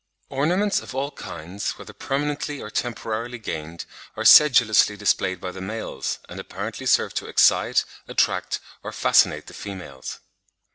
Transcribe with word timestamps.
Ornaments 0.29 0.79
of 0.81 0.95
all 0.95 1.11
kinds, 1.11 1.77
whether 1.77 1.93
permanently 1.93 2.59
or 2.59 2.71
temporarily 2.71 3.37
gained, 3.37 3.85
are 4.17 4.25
sedulously 4.25 4.97
displayed 4.97 5.39
by 5.39 5.51
the 5.51 5.61
males, 5.61 6.17
and 6.27 6.39
apparently 6.39 6.87
serve 6.87 7.13
to 7.13 7.27
excite, 7.27 7.85
attract, 8.07 8.59
or 8.81 8.91
fascinate 8.91 9.45
the 9.45 9.53
females. 9.53 10.17